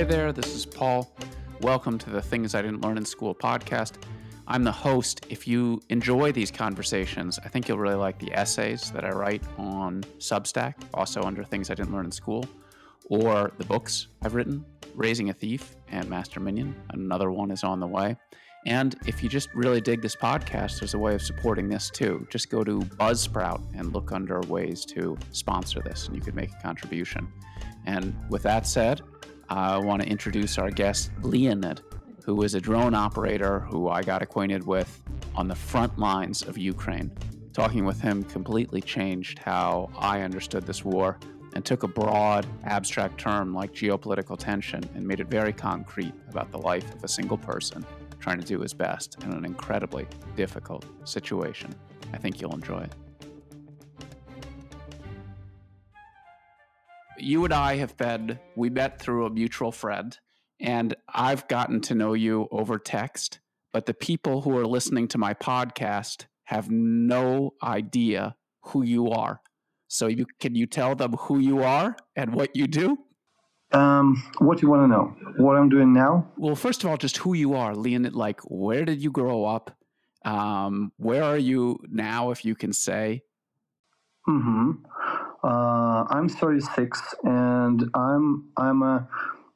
[0.00, 1.12] Hey there, this is Paul.
[1.60, 4.02] Welcome to the Things I Didn't Learn in School podcast.
[4.46, 5.26] I'm the host.
[5.28, 9.42] If you enjoy these conversations, I think you'll really like the essays that I write
[9.58, 12.46] on Substack, also under Things I Didn't Learn in School,
[13.10, 16.74] or the books I've written, Raising a Thief and Master Minion.
[16.90, 18.16] Another one is on the way.
[18.66, 22.26] And if you just really dig this podcast, there's a way of supporting this too.
[22.30, 26.50] Just go to Buzzsprout and look under ways to sponsor this, and you could make
[26.52, 27.28] a contribution.
[27.86, 29.00] And with that said,
[29.48, 31.80] I want to introduce our guest, Leonid,
[32.24, 35.02] who is a drone operator who I got acquainted with
[35.34, 37.10] on the front lines of Ukraine.
[37.54, 41.18] Talking with him completely changed how I understood this war
[41.54, 46.52] and took a broad, abstract term like geopolitical tension and made it very concrete about
[46.52, 47.84] the life of a single person
[48.20, 50.06] trying to do his best in an incredibly
[50.36, 51.74] difficult situation.
[52.12, 52.94] I think you'll enjoy it.
[57.18, 60.18] You and I have been, we met through a mutual friend,
[60.58, 63.40] and I've gotten to know you over text,
[63.72, 69.40] but the people who are listening to my podcast have no idea who you are.
[69.88, 72.98] So you can you tell them who you are and what you do?
[73.72, 75.04] Um, what do you want to know?
[75.36, 76.28] What I'm doing now?
[76.36, 78.14] Well, first of all, just who you are, Leonid.
[78.14, 79.76] Like, where did you grow up?
[80.24, 83.22] Um, where are you now, if you can say?
[84.28, 84.72] Mm-hmm.
[85.42, 89.08] Uh, I'm 36, and I'm I'm a,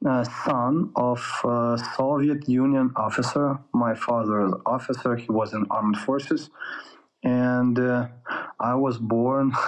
[0.05, 3.59] a son of a Soviet Union officer.
[3.73, 5.15] My father is officer.
[5.15, 6.49] He was in armed forces,
[7.25, 8.07] and uh,
[8.59, 9.51] I was born.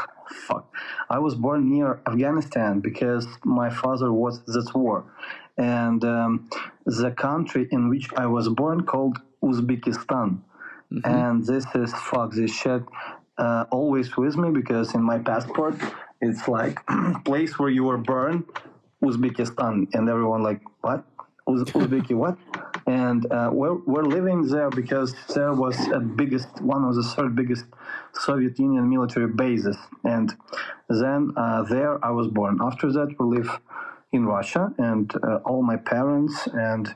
[0.48, 0.74] fuck.
[1.10, 5.06] I was born near Afghanistan because my father was this war,
[5.58, 6.50] and um,
[6.86, 10.40] the country in which I was born called Uzbekistan,
[10.92, 11.00] mm-hmm.
[11.06, 12.84] and this is fuck this shit.
[13.38, 15.76] Uh, always with me because in my passport
[16.22, 16.80] it's like
[17.26, 18.44] place where you were born
[19.04, 21.04] uzbekistan and everyone like what
[21.48, 22.36] Uz- uzbeki what
[22.88, 27.36] and uh, we're, we're living there because there was a biggest one of the third
[27.36, 27.66] biggest
[28.14, 29.78] soviet union military bases.
[30.06, 30.34] And
[30.90, 32.60] then uh, there i was born.
[32.62, 33.60] After that we live
[34.14, 36.96] in russia and uh, all my parents and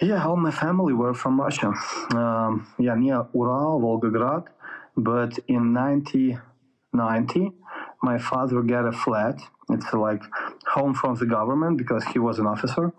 [0.00, 1.72] yeah all my family were from russia.
[2.14, 4.44] Um, yeah near ural volgograd.
[4.96, 7.52] But in 1990
[8.02, 9.38] my father got a flat.
[9.70, 10.22] It's like
[10.66, 12.94] home from the government because he was an officer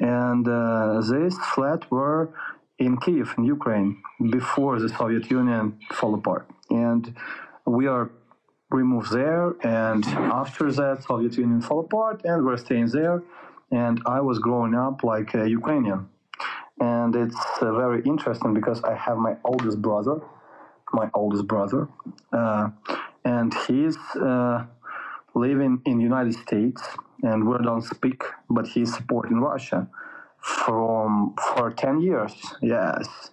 [0.00, 2.30] and uh, this flat were
[2.78, 6.48] in Kiev, in Ukraine, before the Soviet Union fell apart.
[6.70, 7.14] And
[7.66, 8.10] we are
[8.70, 13.22] removed there, and after that, Soviet Union fell apart, and we're staying there.
[13.70, 16.08] And I was growing up like a Ukrainian,
[16.80, 20.20] and it's uh, very interesting because I have my oldest brother,
[20.92, 21.88] my oldest brother,
[22.32, 22.70] uh,
[23.24, 24.64] and he's uh,
[25.34, 26.82] living in United States
[27.22, 29.88] and we don't speak, but he's supporting Russia
[30.38, 32.34] from for 10 years.
[32.60, 33.30] Yes.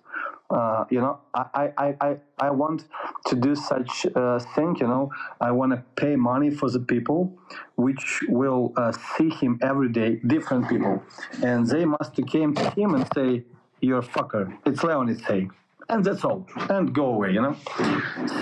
[0.49, 2.83] Uh, you know, I, I, I, I want
[3.27, 5.09] to do such a thing, you know,
[5.39, 7.33] I want to pay money for the people
[7.75, 11.01] which will uh, see him every day, different people.
[11.41, 13.45] And they must came to him and say,
[13.79, 14.57] you're a fucker.
[14.65, 15.47] It's Leonid say.
[15.87, 16.45] And that's all.
[16.69, 17.55] And go away, you know.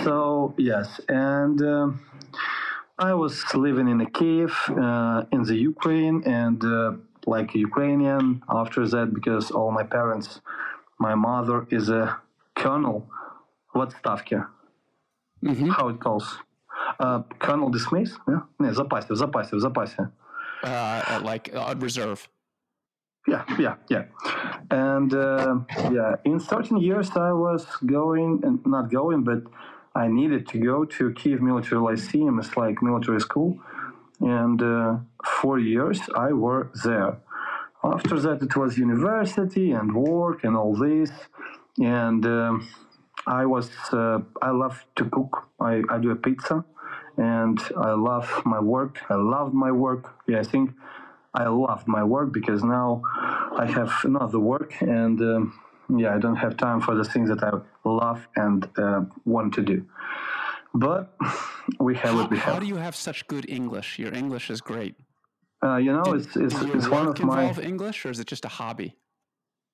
[0.04, 1.00] So, yes.
[1.08, 1.62] And...
[1.62, 1.90] Uh,
[2.99, 6.93] I was living in a Kiev uh, in the Ukraine and uh,
[7.25, 10.41] like Ukrainian after that because all my parents,
[10.99, 12.17] my mother is a
[12.55, 13.07] colonel.
[13.73, 14.41] What ставки?
[15.43, 15.69] Mm-hmm.
[15.69, 16.37] How it calls?
[16.99, 18.11] Uh, colonel dismiss?
[18.27, 18.41] Yeah?
[18.59, 20.09] Не, в запасе, в запасе, в запасе.
[20.63, 22.27] Uh, like uh, reserve.
[23.27, 24.03] Yeah, yeah, yeah.
[24.69, 25.55] And uh,
[25.91, 29.41] yeah, in certain years I was going, and not going, but
[29.94, 32.38] I needed to go to Kiev Military Lyceum.
[32.38, 33.58] It's like military school,
[34.20, 37.18] and uh, four years I were there.
[37.82, 41.10] After that, it was university and work and all this,
[41.78, 42.68] and um,
[43.26, 45.48] I was uh, I love to cook.
[45.60, 46.64] I, I do a pizza,
[47.16, 49.00] and I love my work.
[49.10, 50.14] I love my work.
[50.28, 50.72] Yeah, I think
[51.34, 53.02] I loved my work because now
[53.56, 55.20] I have another work and.
[55.20, 55.60] Um,
[55.96, 57.50] yeah, I don't have time for the things that I
[57.84, 59.84] love and uh, want to do.
[60.74, 61.14] But
[61.80, 62.54] we have what we have.
[62.54, 63.98] How do you have such good English?
[63.98, 64.94] Your English is great.
[65.62, 67.52] Uh, you know, Did, it's it's, it's one of my.
[67.60, 68.96] English, or is it just a hobby?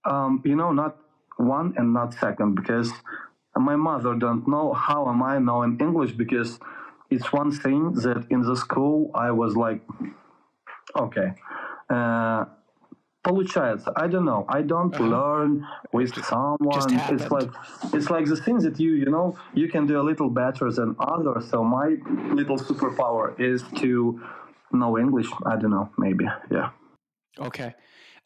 [0.04, 0.96] Um, you know, not
[1.36, 2.92] one and not second, because
[3.56, 6.58] my mother don't know how am I knowing English because
[7.10, 9.80] it's one thing that in the school I was like,
[10.98, 11.34] okay.
[11.88, 12.46] Uh,
[13.25, 13.91] получается.
[13.95, 14.45] I don't know.
[14.49, 15.03] I don't Uh-huh.
[15.09, 16.93] learn with someone.
[16.93, 17.31] it's happened.
[17.31, 17.49] like
[17.93, 20.95] it's like the things that you you know you can do a little better than
[20.99, 21.47] others.
[21.49, 21.97] So my
[22.33, 24.19] little superpower is to
[24.71, 25.29] know English.
[25.45, 25.89] I don't know.
[25.97, 26.69] Maybe yeah.
[27.39, 27.73] Okay.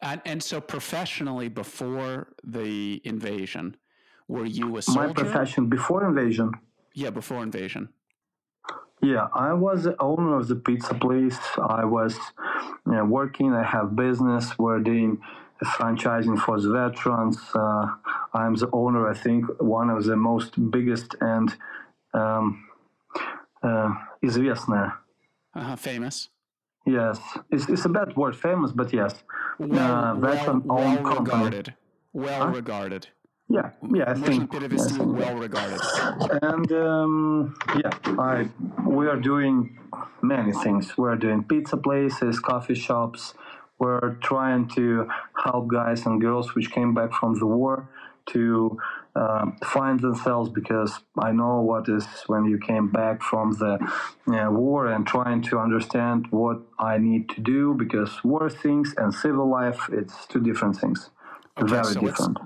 [0.02, 3.76] And, and so professionally, before the invasion,
[4.28, 5.08] were you a soldier?
[5.08, 6.52] My profession before invasion.
[6.92, 7.88] Yeah, before invasion.
[9.02, 11.38] Yeah, I was the owner of the pizza place.
[11.58, 12.16] I was
[12.86, 13.52] you know, working.
[13.52, 14.58] I have business.
[14.58, 15.18] We're doing
[15.64, 17.38] franchising for the veterans.
[17.54, 17.86] Uh,
[18.34, 19.08] I'm the owner.
[19.08, 21.54] I think one of the most biggest and
[22.14, 22.64] um,
[23.62, 23.90] uh,
[24.22, 24.94] известная.
[25.54, 26.28] Uh-huh, famous.
[26.86, 27.18] Yes,
[27.50, 29.14] it's, it's a bad word, famous, but yes,
[29.58, 31.36] Well, uh, well, veteran-owned well company.
[31.44, 31.74] regarded.
[32.12, 33.08] Well regarded.
[33.51, 34.53] Yeah, yeah, I think.
[34.53, 34.93] Yes.
[34.99, 35.81] well regarded.
[36.43, 38.49] And um, yeah, I,
[38.87, 39.77] we are doing
[40.21, 40.97] many things.
[40.97, 43.33] We're doing pizza places, coffee shops.
[43.79, 45.09] We're trying to
[45.43, 47.89] help guys and girls which came back from the war
[48.27, 48.77] to
[49.15, 53.79] uh, find themselves because I know what is when you came back from the
[54.33, 59.13] uh, war and trying to understand what I need to do because war things and
[59.13, 61.09] civil life it's two different things.
[61.59, 62.39] Okay, very so different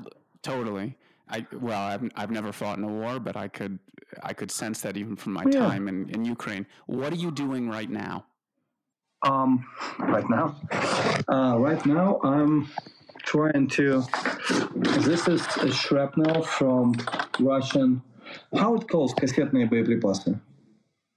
[0.45, 0.97] Totally.
[1.29, 3.79] I well, I've I've never fought in a war, but I could
[4.23, 5.69] I could sense that even from my Yeah.
[5.69, 6.67] time in, in Ukraine.
[6.87, 8.25] What are you doing right now?
[9.23, 9.67] Um,
[9.99, 10.57] right now,
[11.29, 12.69] uh, right now I'm
[13.23, 14.03] trying to.
[15.07, 16.95] This is a shrapnel from
[17.39, 18.03] Russian.
[18.57, 20.41] How it calls кассетные боеприпасы?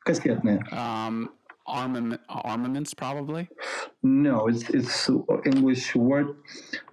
[0.06, 0.59] Кассетные.
[0.74, 1.30] Um,
[1.68, 3.47] armament, armaments, probably.
[4.01, 5.09] No, it's it's
[5.45, 6.35] English word.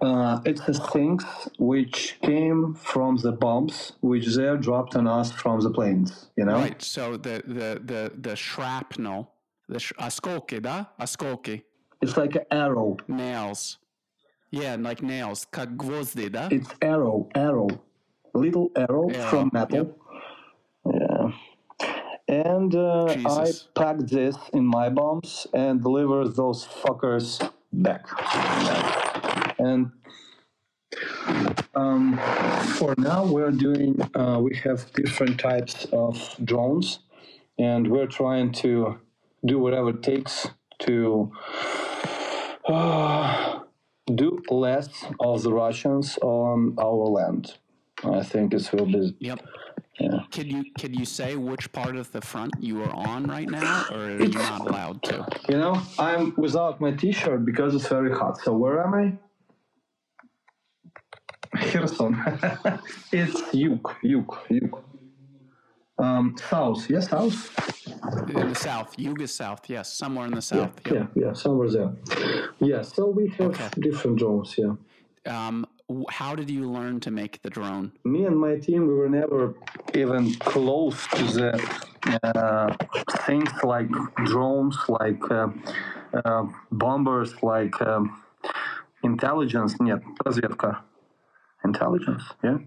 [0.01, 1.23] Uh, it's the things
[1.59, 6.29] which came from the bombs which they dropped on us from the planes.
[6.37, 6.55] You know.
[6.55, 6.81] Right.
[6.81, 9.29] So the the the the shrapnel,
[9.67, 10.87] the sh- осколки, да?
[10.99, 11.63] Осколки,
[12.01, 12.97] It's like an arrow.
[13.07, 13.77] nails.
[14.51, 16.49] Yeah, like nails, как гвозди, да?
[16.49, 17.69] It's arrow, arrow,
[18.33, 19.77] little arrow, Arrow, from metal.
[19.85, 20.04] Yeah.
[22.28, 23.14] and uh, I
[23.46, 23.68] Jesus.
[23.74, 27.40] pack this in my bombs and deliver those fuckers
[27.72, 28.06] back.
[29.58, 29.92] And
[31.74, 32.18] um,
[32.78, 34.00] for now, we're doing.
[34.14, 37.00] Uh, we have different types of drones,
[37.58, 38.98] and we're trying to
[39.44, 40.48] do whatever it takes
[40.80, 41.32] to
[42.68, 43.60] uh,
[44.14, 47.54] do less of the Russians on our land.
[48.04, 49.16] I think it will be.
[49.20, 49.40] Yep.
[49.98, 50.20] Yeah.
[50.30, 53.84] Can you can you say which part of the front you are on right now,
[53.90, 55.26] or are you not allowed to?
[55.48, 58.38] You know, I'm without my T-shirt because it's very hot.
[58.42, 59.12] So where am I?
[61.70, 62.14] Kherson.
[63.12, 64.84] it's Yuk, Yuk, Yuk.
[65.98, 66.90] Um, south.
[66.90, 67.50] Yes, south.
[68.28, 70.78] In the south, Yuga south, yes, somewhere in the south.
[70.86, 71.10] Yeah, Yep.
[71.16, 71.92] yeah, somewhere there.
[72.60, 72.82] Yeah.
[72.82, 73.68] So we have Okay.
[73.80, 74.54] different drones.
[74.58, 74.74] Yeah.
[75.24, 75.75] Um, w-
[76.09, 77.91] how did you learn to make the drone?
[78.03, 79.53] me and my team we were never
[80.03, 80.23] even
[80.53, 81.51] close to the
[82.23, 82.67] uh,
[83.27, 83.89] things like
[84.25, 85.47] drones like uh,
[86.19, 88.03] uh, bombers like um,
[89.03, 90.71] intelligence нет разведка
[91.63, 92.57] intelligence yeah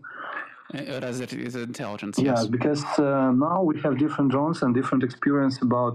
[0.74, 2.14] Uh, Is it is it intelligence?
[2.18, 2.46] yeah Yes.
[2.56, 5.94] because uh, now we have different drones and different experience about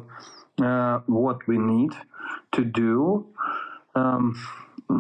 [0.68, 1.92] uh, what we need
[2.56, 3.26] to do
[3.96, 4.36] um,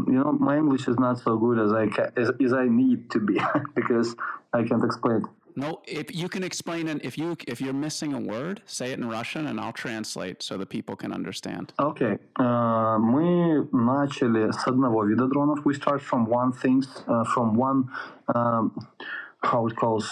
[0.07, 3.09] you know my english is not so good as i ca- as, as i need
[3.09, 3.35] to be
[3.75, 4.15] because
[4.53, 8.13] i can't explain it No, if you can explain it, if you if you're missing
[8.13, 11.73] a word, say it in Russian, and I'll translate so that people can understand.
[11.77, 12.15] Окей.
[12.39, 15.65] Э, Мы начали с одного вида дронов.
[15.65, 17.79] We start from one things, uh, from one,
[18.35, 18.71] um,
[19.41, 20.05] how it calls,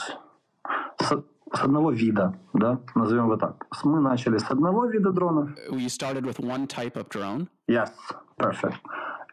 [0.99, 1.07] с,
[1.53, 3.67] с одного вида, да, назовем его так.
[3.73, 5.49] С- Мы начали с одного вида дронов.
[5.69, 7.47] You started with one type of drone.
[7.76, 7.90] Yes,
[8.38, 8.78] perfect.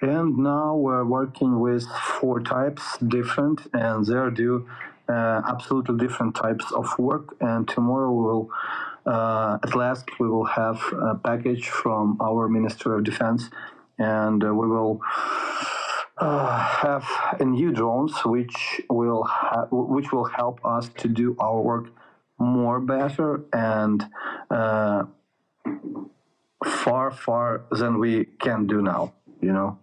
[0.02, 1.86] And now we're working with
[2.20, 4.68] four types, different, and they're do
[5.10, 7.36] uh, absolutely different types of work.
[7.42, 8.50] And tomorrow we will,
[9.06, 10.80] uh, at last, we will have
[11.12, 13.50] a package from our Ministry of Defense,
[13.98, 15.02] and uh, we will
[16.18, 17.06] uh, have
[17.40, 21.88] a new drones which will ha- which will help us to do our work
[22.40, 24.06] more better and
[26.65, 29.79] Uh, far far than we can do now you know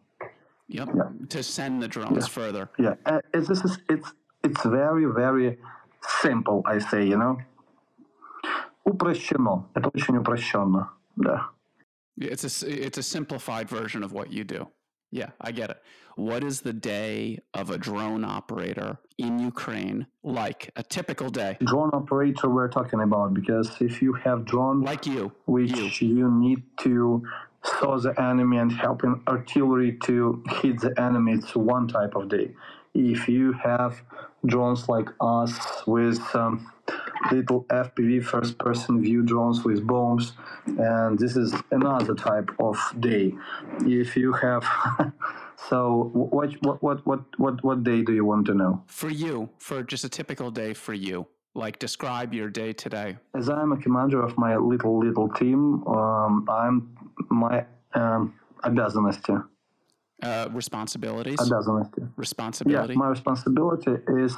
[0.70, 0.89] Yep.
[1.29, 2.70] To send the drones further.
[2.79, 5.58] yeah uh, it's, this is it's it's very very
[6.22, 7.38] simple i say you know
[8.86, 11.50] упрощено это очень упрощенно да
[12.20, 14.67] It's a s- it's a simplified version of what you do.
[15.10, 15.82] Yeah, I get it.
[16.16, 20.70] What is the day of a drone operator in Ukraine like?
[20.76, 25.32] A typical day, drone operator we're talking about because if you have drone like you.
[25.46, 27.22] which you need to
[27.62, 32.50] saw the enemy and helping artillery to hit the enemy, it's one type of day.
[32.94, 34.00] If you have
[34.44, 36.70] drones like us with um,
[37.31, 40.34] little FPV first person view drones with bombs,
[40.65, 43.34] and this is another type of day.
[43.81, 44.63] If you have
[45.70, 48.84] so what what what what what what day do you want to know?
[48.88, 51.27] For you, for just a typical day for you.
[51.53, 53.17] Like describe your day today.
[53.36, 56.96] As I'm a commander of my little little team, um, I'm
[57.29, 59.43] my um, обязанности.
[60.23, 61.38] uh, responsibilities.
[61.40, 61.90] A dozen.
[62.16, 62.94] Responsibility.
[62.94, 64.35] Yeah, my responsibility is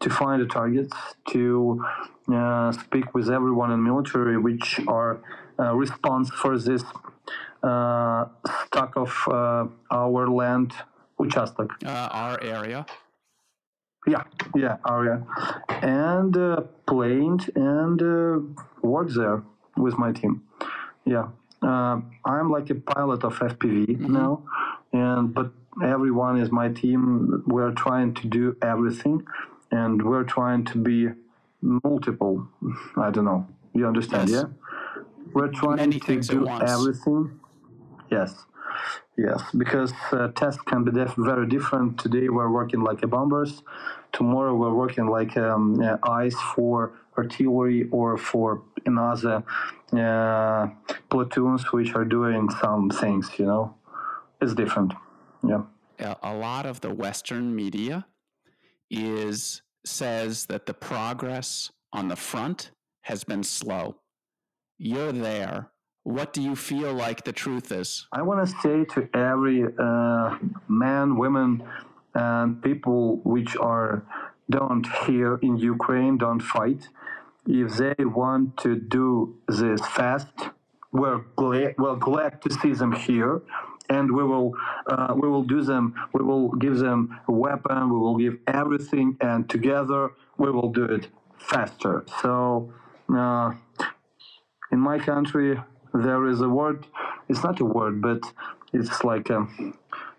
[0.00, 0.96] to find the targets,
[1.30, 1.84] to
[2.32, 5.22] uh, speak with everyone in military which are
[5.60, 6.82] uh, response for this
[7.62, 8.24] uh,
[8.66, 10.72] stock of uh, our land,
[11.20, 11.70] Uchastok.
[11.84, 12.84] Uh, our area.
[14.08, 14.24] Yeah,
[14.56, 15.24] yeah, area,
[15.68, 18.40] and uh, planned and uh,
[18.82, 19.44] work there
[19.76, 20.42] with my team.
[21.04, 21.28] Yeah,
[21.62, 24.12] I'm like a pilot of FPV mm-hmm.
[24.12, 24.42] now
[24.92, 27.42] and but everyone is my team.
[27.46, 29.24] We're trying to do everything,
[29.70, 31.08] and we're trying to be
[31.62, 32.48] multiple.
[32.96, 33.46] I don't know.
[33.74, 34.28] You understand?
[34.28, 34.44] Yes.
[34.44, 34.70] Yeah,
[35.34, 37.40] we're trying Many to do everything.
[38.10, 38.34] Yes.
[39.16, 41.98] Yes, because uh, tests can be def- very different.
[42.00, 43.62] Today we're working like a bombers.
[44.12, 49.44] Tomorrow we're working like um, uh, eyes for artillery or for another
[49.92, 50.68] uh,
[51.10, 53.30] platoons which are doing some things.
[53.38, 53.74] You know,
[54.42, 54.92] it's different.
[55.46, 55.62] Yeah.
[55.98, 58.06] a a lot of the Western media
[58.90, 62.70] is says that the progress on the front
[63.02, 63.96] has been slow.
[64.78, 65.70] You're there.
[66.04, 68.06] What do you feel like the truth is?
[68.12, 71.62] I want to say to every uh, man, women,
[72.14, 74.04] and people which are
[74.50, 76.88] don't here in Ukraine, don't fight.
[77.46, 80.28] If they want to do this fast,
[80.92, 83.42] we're glad we're glad to see them here,
[83.89, 84.53] and we will
[84.87, 85.93] uh, we will do them.
[86.13, 87.89] We will give them a weapon.
[87.89, 92.05] We will give everything, and together we will do it faster.
[92.21, 92.73] So.
[93.13, 93.53] Uh,
[94.71, 95.59] in my country
[95.93, 96.85] there is a word
[97.29, 98.21] it's not a word but
[98.73, 99.47] it's like a,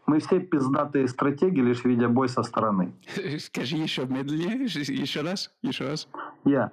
[0.09, 2.93] мы все пиздатые стратеги лишь видя бой со стороны
[3.41, 6.09] Скажи еще медленнее, еще раз, еще раз.
[6.47, 6.71] yeah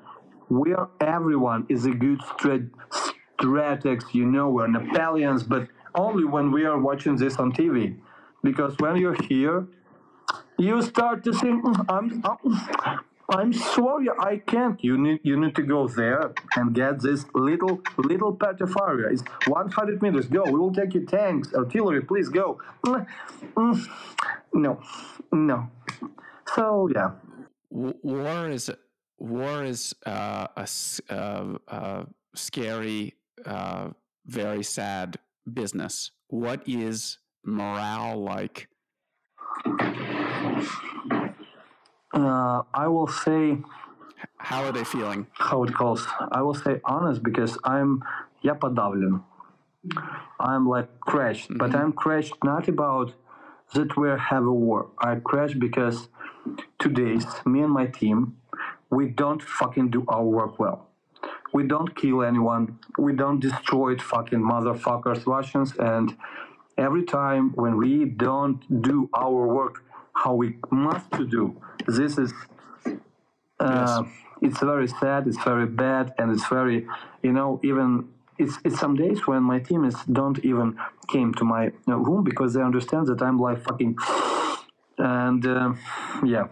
[0.50, 2.72] we are everyone is a good strat-
[3.38, 7.97] strategs you know we're Napoleons but only when we are watching this on TV
[8.43, 9.67] because when you're here
[10.59, 14.83] you start to think "Mm, I'm, I'm I'm sorry I can't.
[14.83, 19.09] You need you need to go there and get this little little patch of area.
[19.13, 20.27] It's 100 meters.
[20.27, 20.43] Go.
[20.45, 22.03] We will take you tanks artillery.
[22.03, 22.59] Please go.
[22.85, 23.07] Mm,
[23.57, 23.89] mm,
[24.53, 24.81] no
[25.33, 25.71] no.
[26.55, 27.13] So yeah.
[27.71, 28.69] War is
[29.19, 30.69] war is uh, a
[31.09, 32.05] uh, uh,
[32.35, 33.15] scary,
[33.47, 33.91] uh,
[34.27, 35.19] very sad
[35.52, 36.12] business.
[36.30, 38.68] What is morale like?
[42.14, 43.58] uh, I will say
[44.38, 45.28] How are they feeling?
[45.34, 48.02] how it calls I will say honest because I'm
[48.44, 49.22] я подавлен
[50.40, 53.14] I'm like crashed but I'm crashed not about
[53.74, 56.08] that we have a war I crashed because
[56.80, 58.38] today's me and my team
[58.90, 60.88] we don't fucking do our work well
[61.53, 62.79] we don't kill anyone.
[62.99, 65.75] We don't destroy fucking motherfuckers Russians.
[65.79, 66.17] And
[66.79, 71.57] every time when we don't do our work how we must to do
[71.89, 72.33] this is
[73.61, 74.05] uh,
[74.43, 76.87] it's very sad it's very bad and it's very
[77.23, 80.79] you know even it's, it's some days when my team is don't even
[81.09, 83.97] came to my uh, room because they understand that i'm like fucking
[84.99, 85.73] and uh,
[86.25, 86.49] yeah.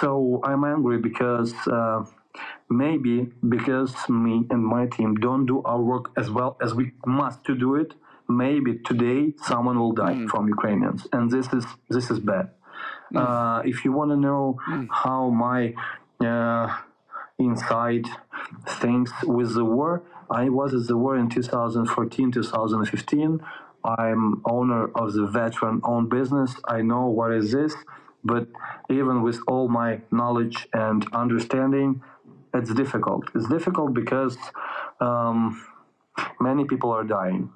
[0.00, 2.04] So i'm angry because uh,
[2.68, 7.44] maybe because me and my team don't do our work as well as we must
[7.44, 7.94] to do it
[8.28, 11.06] maybe today someone will die from ukrainians.
[11.12, 12.50] And this is this is bad.
[13.14, 14.58] Uh, if you want to know
[14.90, 15.74] how my
[16.20, 16.76] uh,
[17.38, 18.06] inside
[18.80, 23.40] things with the war, I was at the war in 2014, 2015.
[23.84, 26.56] I'm owner of the veteran-owned business.
[26.66, 27.72] I know what is this,
[28.24, 28.48] but
[28.90, 32.02] even with all my knowledge and understanding,
[32.58, 33.24] it's difficult.
[33.34, 34.36] It's difficult because
[35.00, 35.64] um,
[36.40, 37.50] many people are dying.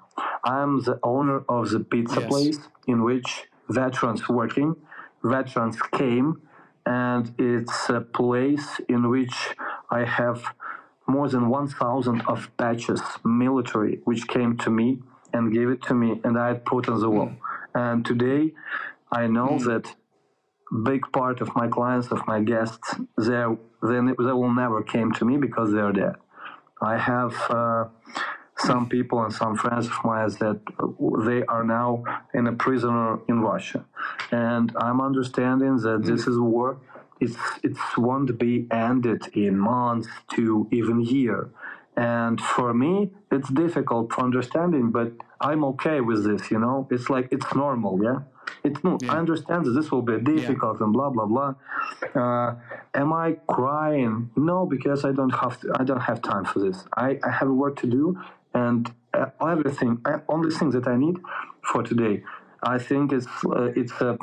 [0.44, 2.28] I'm the owner of the pizza Yes.
[2.30, 4.76] place in which veterans working,
[5.22, 6.28] veterans came,
[6.86, 9.36] and it's a place in which
[9.90, 10.54] I have
[11.06, 15.02] more than 1,000 of patches, military, which came to me
[15.32, 17.32] and gave it to me, and I had put on the wall.
[17.74, 18.52] And today,
[19.12, 19.94] I know that
[20.84, 22.94] big part of my clients, of my guests,
[23.82, 26.16] they they, they will never came to me because they're dead.
[26.82, 27.84] I have uh,
[28.58, 30.60] some people and some friends of mine that
[31.26, 33.84] they are now in a prisoner in Russia,
[34.30, 36.78] and I'm understanding that this is war.
[37.20, 41.50] It's it won't be ended in months to even year,
[41.96, 46.50] and for me it's difficult for understanding, but I'm okay with this.
[46.50, 48.02] You know, it's like it's normal.
[48.02, 48.20] Yeah.
[48.64, 49.14] It's no, yeah.
[49.14, 50.84] I understand that this will be difficult yeah.
[50.84, 51.54] and blah blah blah.
[52.14, 52.54] Uh,
[52.94, 54.30] am I crying?
[54.36, 56.84] No, because I don't have to, I don't have time for this.
[56.96, 58.18] I, I have work to do,
[58.54, 61.16] and uh, everything, uh, only thing that I need
[61.62, 62.22] for today.
[62.62, 64.16] I think it's uh, it's uh,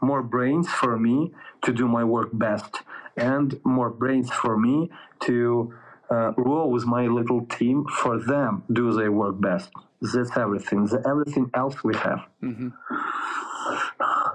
[0.00, 2.82] more brains for me to do my work best,
[3.16, 5.74] and more brains for me to
[6.10, 9.70] uh, roll with my little team for them do their work best.
[10.02, 10.86] That's everything.
[10.86, 12.20] The everything else we have.
[12.42, 12.68] Mm-hmm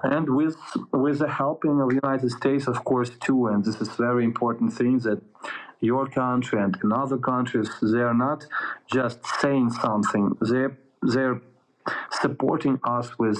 [0.05, 0.55] and with
[0.91, 3.47] with the helping of the United States, of course, too.
[3.47, 5.21] And this is very important thing that
[5.81, 8.45] your country and in other countries they are not
[8.91, 10.67] just saying something; they
[11.01, 11.41] they're
[12.21, 13.39] supporting us with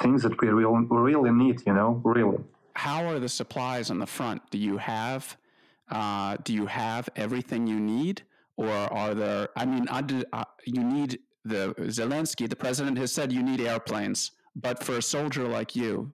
[0.00, 1.62] things that we really really need.
[1.66, 2.38] You know, really.
[2.74, 4.42] How are the supplies on the front?
[4.50, 5.36] Do you have
[5.90, 8.22] uh, do you have everything you need,
[8.56, 9.48] or are there?
[9.56, 14.32] I mean, uh, you need the Zelensky, the president, has said you need airplanes.
[14.55, 16.13] But for a soldier like you,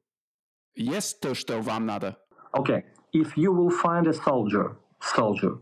[0.75, 2.17] yes, to что вам надо.
[2.53, 2.83] Okay,
[3.13, 5.57] if you will find a soldier, soldier,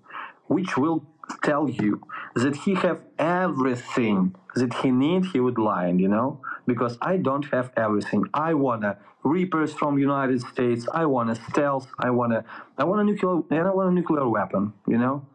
[0.47, 1.03] which will
[1.43, 2.01] tell you
[2.35, 6.39] that he have everything that he need, he would lie, you know?
[6.67, 8.23] Because I don't have everything.
[8.33, 10.87] I wanna Reapers from United States.
[10.93, 11.87] I want a stealth.
[11.99, 12.45] I want a,
[12.77, 14.73] I want a nuclear, and I want a nuclear weapon.
[14.87, 15.25] You know,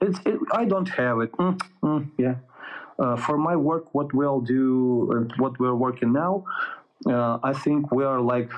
[0.00, 1.32] it's, it, I don't have it.
[1.32, 2.34] Mm, mm, yeah, uh,
[3.17, 6.45] for my work, what we'll do and what we're working now,
[7.05, 8.51] uh, I think we are like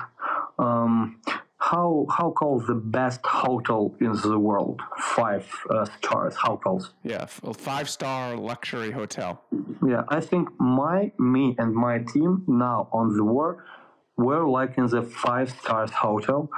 [0.58, 1.20] um,
[1.58, 4.80] how how called the best hotel in the world?
[4.98, 6.34] Five uh, stars.
[6.36, 6.94] How calls?
[7.02, 9.42] Yeah, five star luxury hotel.
[9.86, 13.64] Yeah, I think my me and my team now on the war,
[14.16, 16.48] we're like in the five stars hotel,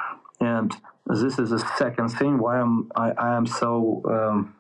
[0.41, 0.75] and
[1.07, 4.03] this is the second thing why I'm I, I am so.
[4.09, 4.55] Um,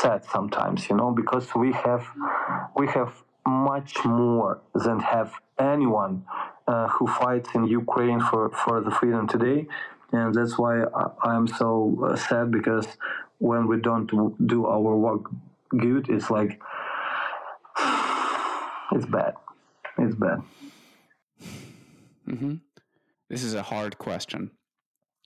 [0.00, 2.06] sad sometimes, you know, because we have
[2.76, 3.12] we have
[3.46, 6.24] much more than have anyone
[6.66, 9.66] uh, who fights in Ukraine for, for the freedom today.
[10.12, 10.82] And that's why
[11.24, 12.86] I, am so uh, sad because
[13.38, 14.06] when we don't
[14.46, 15.24] do our work
[15.76, 16.60] good, it's like,
[18.92, 19.34] it's bad.
[19.98, 20.42] It's bad.
[22.28, 22.56] Mm-hmm.
[23.30, 24.50] This is a hard question.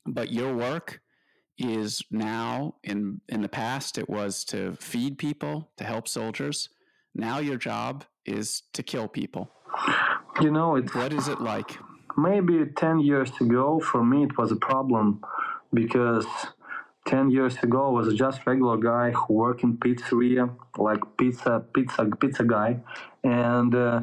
[0.06, 1.00] But your work
[1.58, 6.68] is now in in the past it was to feed people to help soldiers.
[7.14, 9.50] Now your job is to kill people.
[10.40, 11.78] You know it what is it like?
[12.16, 15.20] maybe 10 years ago for me it was a problem
[15.72, 16.26] because
[17.06, 22.06] 10 years ago I was just regular guy who worked in pizzeria like pizza pizza
[22.20, 22.80] pizza guy.
[23.22, 24.00] And uh,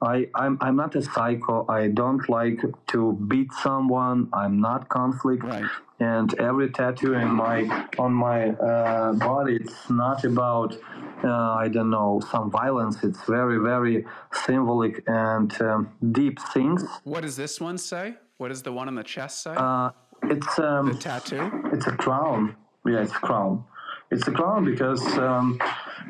[0.00, 1.66] I, I'm, I'm not a psycho.
[1.68, 4.28] I don't like to beat someone.
[4.32, 5.44] I'm not conflict.
[5.44, 5.64] Right
[6.00, 10.76] and every tattoo in my on my uh, body it's not about
[11.24, 13.02] uh, I don't know some violence.
[13.02, 16.84] It's very very symbolic and um, deep things.
[17.02, 18.14] What does this one say?
[18.36, 19.54] What does the one on the chest say?
[19.56, 19.90] Uh,
[20.24, 21.50] it's um, the tattoo.
[21.72, 22.54] It's a crown.
[22.86, 23.64] Yeah, it's a crown.
[24.12, 25.60] It's a crown because um,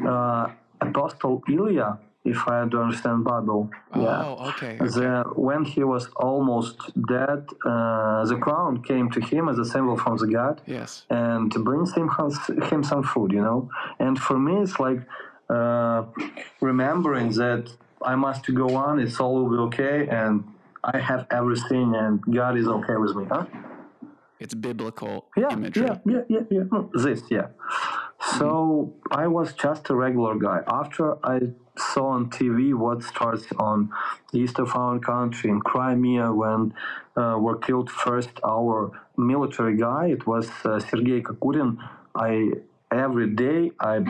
[0.06, 0.50] uh,
[0.82, 1.98] Apostle Ilya
[2.34, 3.70] if I do understand Bible.
[3.94, 4.48] Oh, yeah.
[4.50, 4.74] okay.
[4.74, 4.76] okay.
[4.78, 6.76] The, when he was almost
[7.14, 10.60] dead, uh, the crown came to him as a symbol from the God.
[10.66, 11.04] Yes.
[11.10, 12.08] And brings him
[12.70, 13.70] him some food, you know.
[13.98, 15.00] And for me, it's like
[15.48, 16.04] uh,
[16.60, 17.70] remembering that
[18.02, 19.00] I must go on.
[19.00, 20.44] It's all will be okay, and
[20.84, 23.46] I have everything, and God is okay with me, huh?
[24.40, 25.86] It's biblical yeah, imagery.
[25.86, 26.82] Yeah, yeah, yeah, yeah.
[26.94, 27.48] This, yeah.
[28.38, 29.20] So mm-hmm.
[29.20, 30.60] I was just a regular guy.
[30.68, 31.40] After I
[31.78, 33.90] saw on TV what starts on
[34.32, 36.74] east of our country in Crimea when
[37.16, 40.06] uh, were killed first our military guy.
[40.08, 41.78] It was uh, Sergei Kokurin.
[42.14, 42.52] I
[42.90, 44.04] every day I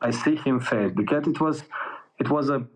[0.00, 1.64] I see him face because it was
[2.18, 2.66] it was a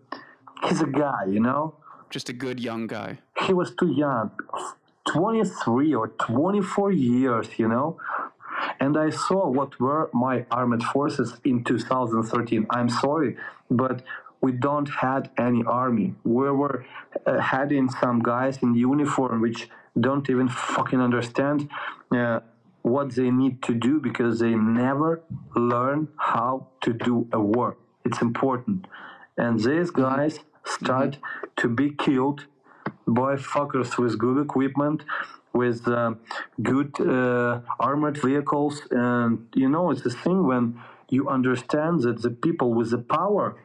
[0.67, 1.75] he's a guy, you know.
[2.09, 3.19] Just a good young guy.
[3.47, 4.31] He was too young,
[5.07, 7.97] twenty three or twenty four years, you know.
[8.83, 12.67] And I saw what were my armed forces in 2013.
[12.69, 13.37] I'm sorry,
[13.71, 14.03] but
[14.41, 16.15] we don't had any army.
[16.25, 16.85] We were
[17.25, 19.69] uh, having some guys in uniform which
[20.05, 21.69] don't even fucking understand
[22.11, 22.41] uh,
[22.81, 25.21] what they need to do because they never
[25.55, 27.77] learn how to do a war.
[28.03, 28.79] It's important.
[29.37, 30.01] And these mm-hmm.
[30.01, 31.45] guys start mm-hmm.
[31.61, 32.47] to be killed
[33.07, 35.03] by fuckers with good equipment
[35.53, 36.15] with uh,
[36.61, 38.81] good uh, armored vehicles.
[38.91, 43.55] And you know, it's the thing when you understand that the people with the power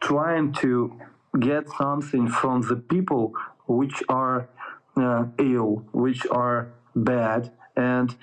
[0.00, 0.98] trying to
[1.38, 3.34] get something from the people
[3.66, 4.48] which are
[4.96, 8.16] uh, ill, which are bad, and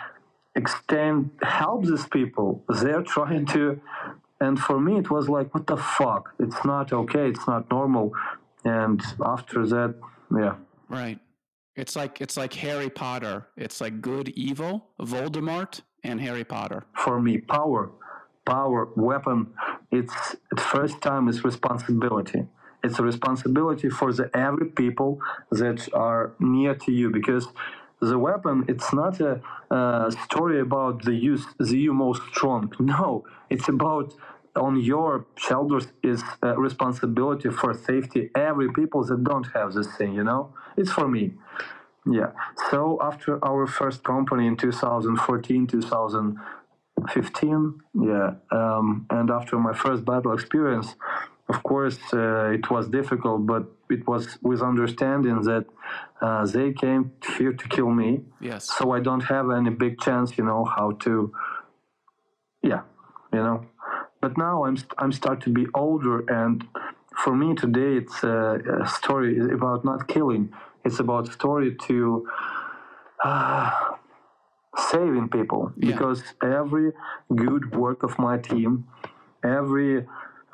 [0.56, 2.64] extend help these people.
[2.68, 3.80] They're trying to,
[4.42, 6.34] and for me it was like, what the fuck?
[6.40, 7.30] It's not okay.
[7.30, 8.14] It's not normal.
[8.66, 9.96] And after that,
[10.36, 10.56] yeah.
[10.90, 11.20] Right.
[11.78, 13.46] It's like it's like Harry Potter.
[13.56, 16.84] It's like good, evil, Voldemort, and Harry Potter.
[17.06, 17.92] For me, power,
[18.46, 19.54] power, weapon.
[19.92, 22.48] It's at first time it's responsibility.
[22.84, 25.20] It's a responsibility for the every people
[25.52, 27.48] that are near to you because
[28.00, 32.74] the weapon it's not a, a story about the use the you most strong.
[32.80, 34.16] No, it's about
[34.58, 38.30] on your shoulders is responsibility for safety.
[38.36, 40.54] Every people that don't have this thing you know?
[40.76, 41.34] It's for me.
[42.10, 42.32] Yeah.
[42.70, 50.34] So after our first company in 2014 2015 yeah um, and after my first battle
[50.34, 50.96] experience
[51.50, 55.66] of course uh, it was difficult but it was with understanding that
[56.22, 58.22] uh, they came here to kill me.
[58.40, 58.70] Yes.
[58.78, 61.34] So i don't have any big chance you know how to
[62.64, 62.82] yeah
[63.34, 63.66] you know
[64.28, 66.66] but now i'm i'm start to be older and
[67.24, 70.52] for me today it's a, a story about not killing
[70.86, 72.28] it's about story to
[73.24, 73.72] uh,
[74.92, 75.92] saving people Yeah.
[75.92, 76.92] because every
[77.46, 78.86] good work of my team
[79.44, 80.06] every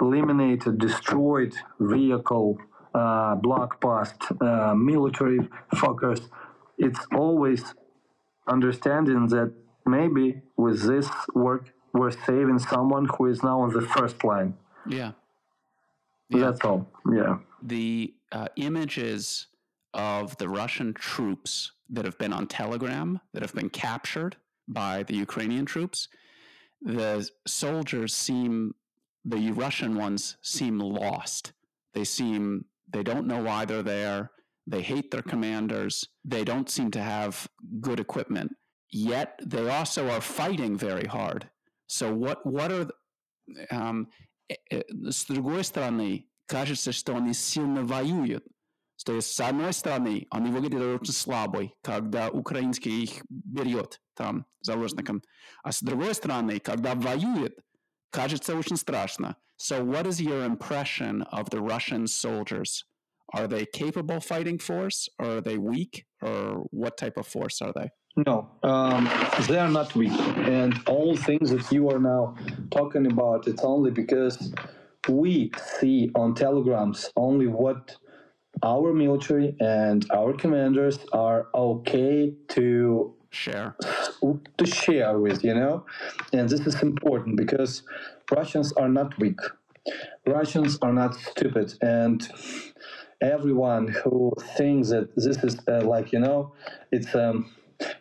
[0.02, 2.58] eliminated destroyed vehicle
[2.94, 5.40] uh, block past uh, military
[5.82, 6.22] fuckers
[6.78, 7.62] it's always
[8.48, 9.52] understanding that
[9.86, 14.54] maybe with this work we're saving someone who is now on the first line
[14.88, 15.12] Yeah.
[16.30, 16.40] Yeah.
[16.46, 19.48] that's all yeah the uh, images
[19.94, 24.36] of the Russian troops that have been on Telegram, that have been captured
[24.68, 26.08] by the Ukrainian troops,
[26.82, 28.74] the soldiers seem,
[29.24, 31.54] the Russian ones seem lost.
[31.94, 34.32] They seem, they don't know why they're there.
[34.66, 36.08] They hate their commanders.
[36.26, 37.48] They don't seem to have
[37.82, 38.56] good equipment.
[38.92, 41.50] Yet they also are fighting very hard.
[41.93, 42.95] So what, what are, the,
[43.71, 44.09] um,
[44.49, 48.45] э, э, с другой стороны, кажется, что они сильно воюют.
[49.05, 55.23] То есть, с одной стороны, они выглядят очень слабой, когда украинский их берет там заложником.
[55.63, 57.57] А с другой стороны, когда воюет,
[58.11, 59.37] кажется очень страшно.
[59.57, 62.85] So what is your impression of the Russian soldiers?
[63.35, 67.73] Are they capable fighting force or are they weak or what type of force are
[67.73, 67.91] they?
[68.16, 69.10] No, um,
[69.48, 70.12] they are not weak.
[70.12, 72.36] And all things that you are now
[72.70, 74.54] talking about, it's only because
[75.10, 77.96] we see on telegrams only what
[78.64, 83.76] our military and our commanders are okay to Share.
[84.58, 85.86] to share with, you know?
[86.34, 87.82] And this is important because
[88.32, 89.40] Russians are not weak.
[90.28, 91.74] Russians are not stupid.
[91.82, 92.28] And
[93.22, 96.54] everyone who thinks that this is uh, like, you know,
[96.92, 97.52] it's um,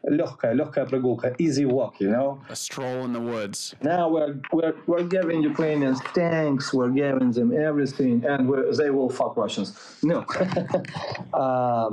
[0.04, 2.42] легкая, легкая прогулка, easy walk, you know?
[2.50, 3.76] A stroll in the woods.
[3.82, 9.10] Now we're, we're, we're giving Ukrainians tanks, we're giving them everything, and we're, they will
[9.10, 9.98] fuck Russians.
[10.04, 10.26] No.
[11.34, 11.90] uh,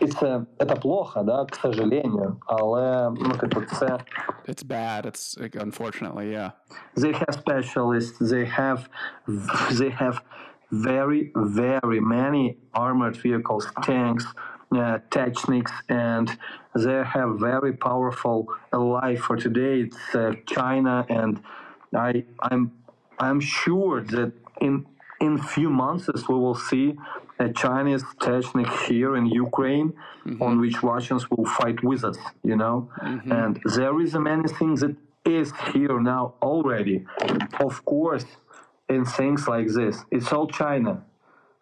[0.00, 3.98] it's a, это плохо, да, к сожалению, але ну, типу, це
[4.46, 5.04] It's bad.
[5.04, 6.50] It's like, unfortunately, yeah.
[6.96, 8.88] they have specialists they have
[9.78, 10.22] they have
[10.72, 14.26] very very many armored vehicles tanks
[14.71, 16.37] uh, techniques and
[16.75, 19.81] they have very powerful ally for today.
[19.81, 21.41] It's uh, china and
[21.95, 22.71] i i'm
[23.19, 24.85] i'm sure that in
[25.21, 26.95] in few months we will see
[27.39, 29.93] a chinese technique here in ukraine
[30.41, 32.89] on which russians will fight with us you know?
[33.29, 37.05] And there is many things that is here now already.
[37.59, 38.25] Of course
[38.89, 41.03] in things like this it's all china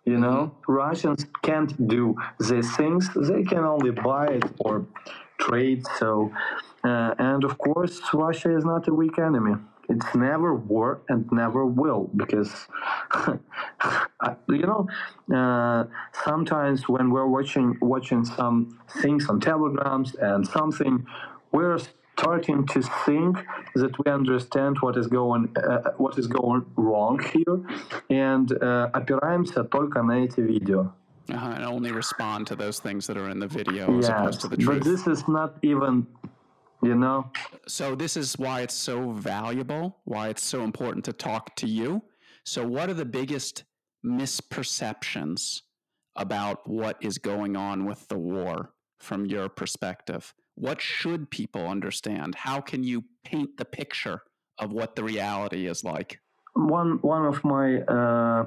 [0.06, 0.56] you know?
[0.68, 3.10] Russians can't do these things.
[3.16, 4.86] They can only buy it or
[5.40, 6.32] trade so
[6.84, 9.56] uh, and of course russia is not a weak enemy.
[9.90, 12.68] It's never war and never will because
[14.48, 14.88] you know
[15.36, 15.86] uh,
[16.24, 21.06] sometimes when we're watching watching some things on telegrams and something
[21.52, 21.80] we're
[22.19, 23.39] starting to think
[23.77, 27.57] that we understand what is going uh, what is going wrong here
[28.11, 30.93] and uh, опираемся только на эти видео
[31.31, 34.43] Uh-huh, and only respond to those things that are in the video as opposed yes
[34.43, 34.85] to the but truth.
[34.85, 36.07] this is not even
[36.81, 37.31] you know
[37.67, 42.03] so this is why it's so valuable, why it's so important to talk to you.
[42.45, 43.65] So what are the biggest
[44.05, 45.63] misperceptions
[46.17, 50.35] about what is going on with the war from your perspective?
[50.56, 52.36] what should people understand?
[52.36, 54.22] How can you paint the picture
[54.60, 56.20] of what the reality is like.
[56.54, 58.46] One one of my uh,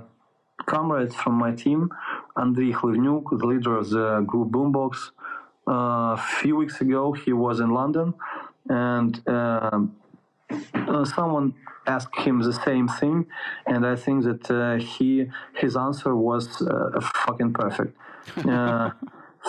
[0.67, 1.91] comrades from my team,
[2.37, 5.11] Andriy Khlyvnyuk, the leader of the group Boombox,
[5.69, 8.15] uh, a few weeks ago he was in London,
[8.69, 9.81] and uh,
[10.75, 11.55] uh, someone
[11.87, 13.27] asked him the same thing,
[13.67, 17.97] and I think that uh, he his answer was uh, fucking perfect.
[18.37, 18.91] Uh,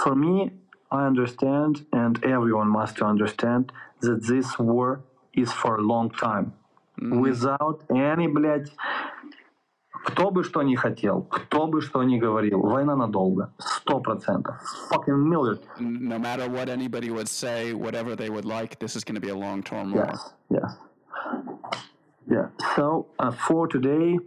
[0.03, 0.51] for me,
[0.90, 5.00] I understand, and everyone must understand that this war
[5.32, 6.52] is for a long time.
[7.00, 8.70] Without any, блядь,
[10.04, 14.56] кто бы что ни хотел, кто бы что ни говорил, война надолго, сто процентов,
[14.90, 15.58] fucking million.
[15.80, 19.30] No matter what anybody would say, whatever they would like, this is going to be
[19.30, 20.06] a long-term war.
[20.10, 20.76] Yes, yes.
[22.30, 22.48] Yeah.
[22.76, 24.18] So uh, for today,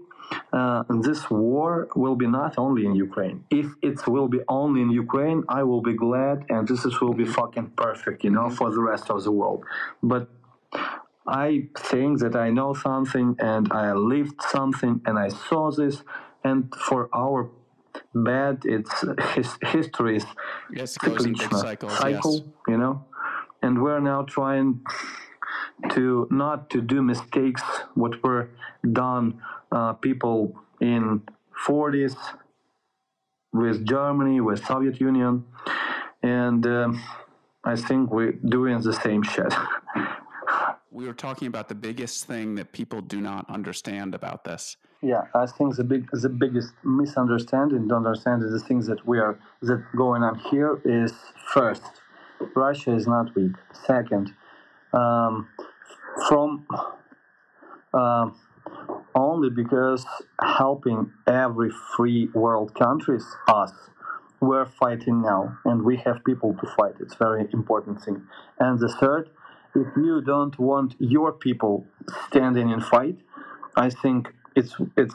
[0.52, 3.44] uh, this war will be not only in Ukraine.
[3.50, 7.14] If it will be only in Ukraine, I will be glad, and this is, will
[7.14, 9.64] be fucking perfect, you know, for the rest of the world.
[10.02, 10.28] But
[11.26, 16.02] I think that I know something, and I lived something, and I saw this,
[16.44, 17.50] and for our
[18.14, 20.26] bad, it's his, history is
[20.72, 21.98] Yes, it goes in big cyclical, cycles.
[21.98, 22.42] cycle, Yes.
[22.68, 23.04] you know,
[23.62, 24.80] and we're now trying
[25.90, 27.62] to not to do mistakes
[27.94, 28.50] what were
[28.92, 29.40] done
[29.72, 31.22] uh, people in
[31.66, 32.16] 40s
[33.52, 35.44] with Germany, with Soviet Union,
[36.22, 37.02] and um,
[37.64, 39.52] I think we're doing the same shit.
[40.92, 44.76] We were talking about the biggest thing that people do not understand about this.
[45.02, 49.18] yeah, I think the big the biggest misunderstanding, don't understand is the things that we
[49.18, 51.12] are that going on here is
[51.54, 51.82] first,
[52.54, 53.52] Russia is not weak.
[53.86, 54.34] Second,
[54.92, 55.48] um,
[56.30, 56.48] from
[58.02, 58.28] um
[59.14, 60.02] only because
[60.60, 63.72] helping every free world countries us
[64.40, 66.94] we're fighting now and we have people to fight.
[66.98, 68.22] It's very important thing.
[68.58, 69.28] And the third
[69.74, 71.86] if you don't want your people
[72.28, 73.16] standing in fight
[73.76, 75.14] i think it's it's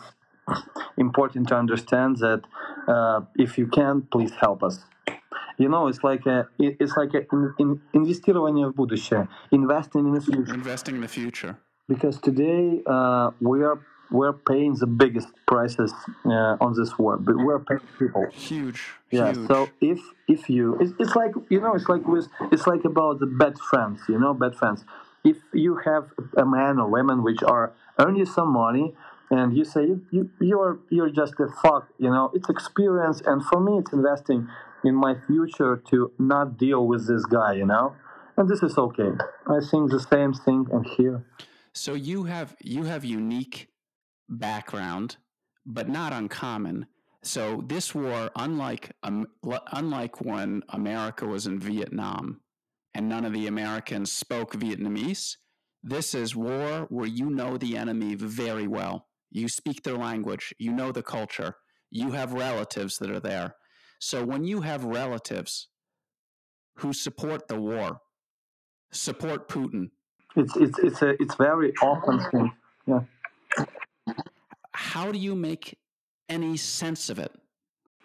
[0.97, 2.41] important to understand that
[2.87, 4.75] uh, if you can please help us
[5.58, 10.06] you know it's like a it- it's like a in, in, инвестирование в будущее investing
[10.06, 11.56] in the future Investing in the future.
[11.88, 13.78] because today uh, we are
[14.10, 15.92] we're paying the biggest prices
[16.26, 18.80] uh, on this war but we're paying people Huge.
[19.10, 19.46] yeah huge.
[19.48, 19.98] so if
[20.28, 23.56] if you it's, it's like you know it's like with it's like about the bad
[23.58, 24.84] friends you know bad friends
[25.24, 26.04] if you have
[26.36, 28.94] a man or women which are earning you some money
[29.30, 33.44] and you say you, you you're you're just a fuck you know it's experience and
[33.44, 34.48] for me it's investing
[34.85, 37.93] in my future to not deal with this guy you know
[38.37, 39.11] and this is okay
[39.47, 41.25] i think the same thing and here
[41.73, 43.69] So you have you have unique
[44.29, 45.17] background,
[45.65, 46.87] but not uncommon.
[47.23, 49.27] So this war, unlike um,
[49.73, 52.41] unlike when America was in Vietnam,
[52.95, 55.37] and none of the Americans spoke Vietnamese,
[55.83, 59.07] this is war where you know the enemy very well.
[59.31, 60.53] You speak their language.
[60.59, 61.55] You know the culture.
[61.91, 63.55] You have relatives that are there.
[63.99, 65.67] So when you have relatives
[66.77, 68.01] who support the war,
[68.91, 69.91] support Putin,
[70.35, 72.51] it's it's it's a it's very often thing
[72.85, 73.01] yeah
[74.75, 75.77] how do you make
[76.29, 77.31] any sense of it?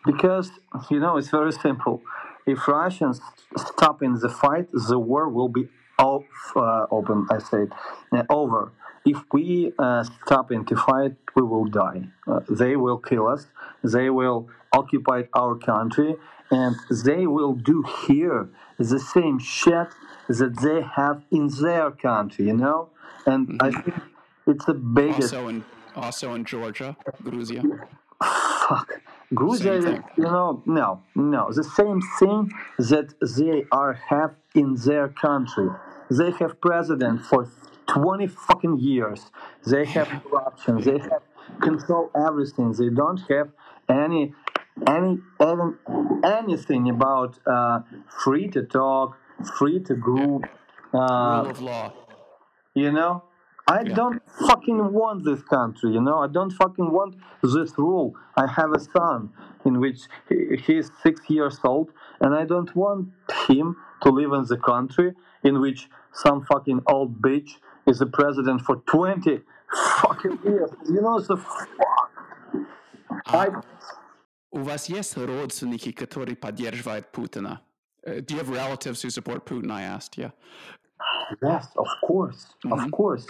[0.07, 0.51] Because
[0.91, 2.01] you know it's very simple.
[2.47, 3.21] If Russians
[3.57, 6.25] stop in the fight, the war will be off,
[6.57, 7.27] uh, open.
[7.31, 7.67] I say
[8.13, 8.73] uh, over.
[9.05, 12.09] If we uh, stop to fight, we will die.
[12.27, 13.47] Uh, they will kill us.
[13.83, 16.17] They will occupy our country,
[16.51, 19.89] and they will do here the same shit
[20.29, 22.47] that they have in their country.
[22.47, 22.91] You know,
[23.27, 23.97] and I think
[24.47, 25.35] it's the biggest.
[25.35, 25.65] Also in
[25.97, 27.63] also in Georgia, Georgia.
[28.69, 29.01] fuck.
[29.33, 35.69] Georgia, you know, no, no, the same thing that they are have in their country.
[36.11, 37.49] They have president for
[37.93, 39.21] twenty fucking years.
[39.73, 40.81] They have corruption.
[40.87, 41.23] They have
[41.61, 42.73] control everything.
[42.73, 43.49] They don't have
[43.89, 44.23] any,
[44.87, 45.13] any,
[45.51, 45.69] even
[46.25, 47.81] anything about uh,
[48.23, 49.09] free to talk,
[49.59, 50.43] free to group.
[50.93, 50.99] Uh,
[51.45, 51.93] Rule of law.
[52.75, 53.23] you know
[53.69, 58.47] i don't fucking want this country you know i don't fucking want this rule i
[58.59, 59.31] have a son
[59.65, 61.89] in which he, he's six years old
[62.21, 63.09] and i don't want
[63.49, 65.13] him to live in the country
[65.45, 67.51] in which some fucking old bitch
[67.90, 69.42] is the president for 20
[70.02, 71.70] fucking years you know so fuck
[73.28, 73.50] I,
[74.52, 77.60] У вас есть родственники, которые поддерживают Путина?
[78.06, 79.70] Uh, do you have relatives who support Putin?
[79.72, 80.18] I asked.
[80.18, 80.32] Yeah.
[81.42, 83.26] Yes, of course, of course.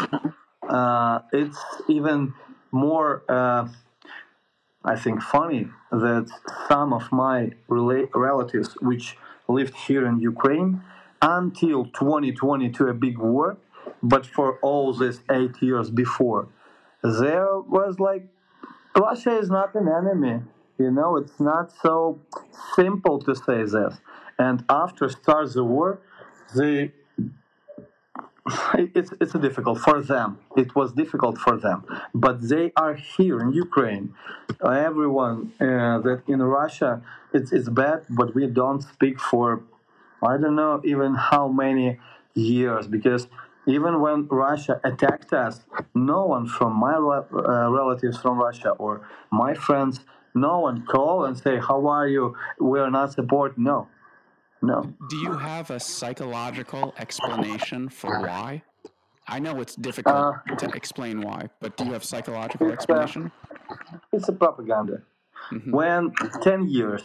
[0.67, 2.33] Uh, it's even
[2.71, 3.67] more, uh,
[4.83, 6.27] I think, funny that
[6.67, 10.83] some of my rela- relatives, which lived here in Ukraine
[11.21, 13.57] until 2022, a big war,
[14.02, 16.48] but for all these eight years before,
[17.02, 18.28] there was like
[18.96, 20.42] Russia is not an enemy.
[20.78, 22.20] You know, it's not so
[22.74, 24.00] simple to say this.
[24.38, 26.00] And after starts the war,
[26.54, 26.90] the
[28.74, 30.38] it's it's difficult for them.
[30.56, 31.84] It was difficult for them,
[32.14, 34.14] but they are here in Ukraine.
[34.64, 39.62] Everyone uh, that in Russia, it's it's bad, but we don't speak for
[40.22, 41.98] I don't know even how many
[42.34, 43.26] years because
[43.70, 45.60] even when Russia attacked us,
[45.94, 50.00] no one from my uh, relatives from Russia or my friends,
[50.34, 52.36] no one call and say, "How are you?
[52.58, 53.88] We are not support." No,
[54.62, 54.94] no.
[55.08, 58.62] Do you have a psychological explanation for why?
[59.26, 63.30] I know it's difficult uh, to explain why, but do you have psychological it's explanation?
[63.70, 65.02] A, it's a propaganda.
[65.52, 65.70] Mm-hmm.
[65.70, 67.02] When 10 years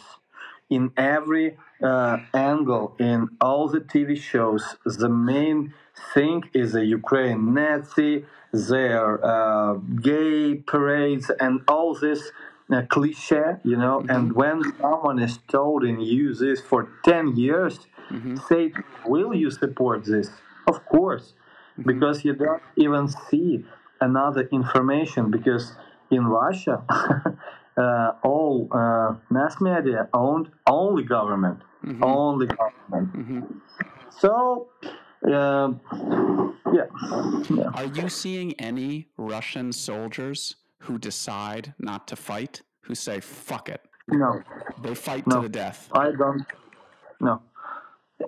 [0.70, 5.74] in every uh, angle in all the TV shows, the main
[6.14, 12.32] thing is a Ukraine Nazi, their uh, gay parades, and all this
[12.72, 14.00] uh, cliche, you know.
[14.00, 14.10] Mm-hmm.
[14.10, 17.80] And when someone is told and use this for 10 years,
[18.10, 18.38] mm-hmm.
[18.48, 18.74] say,
[19.06, 20.30] will you support this?
[20.68, 21.84] Of course, mm-hmm.
[21.84, 23.66] because you don't even see
[24.02, 25.74] another information because
[26.12, 26.84] in Russia,
[27.78, 32.04] uh, all uh, mass media owned only government, mm-hmm.
[32.04, 33.14] only government.
[33.14, 33.42] Mm-hmm.
[34.20, 34.68] So,
[35.32, 35.74] uh,
[36.74, 36.86] yeah.
[37.50, 37.70] yeah.
[37.74, 43.82] Are you seeing any Russian soldiers who decide not to fight, who say "fuck it"?
[44.08, 44.42] No.
[44.82, 45.38] They fight no.
[45.38, 45.90] to the death.
[45.94, 46.46] I don't.
[47.20, 47.42] No.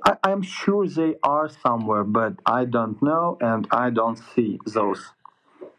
[0.05, 5.01] I, am sure they are somewhere, but I don't know, and I don't see those